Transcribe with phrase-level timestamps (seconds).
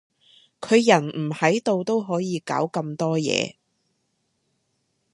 [0.59, 3.57] 佢人唔喺度都可以搞咁多嘢